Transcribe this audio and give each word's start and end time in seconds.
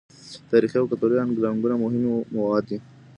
تاریخي 0.51 0.77
او 0.79 0.87
کلتوري 0.91 1.13
الانګونه 1.15 1.75
مهمې 1.83 2.09
مواد 2.35 2.63
دي. 2.69 2.77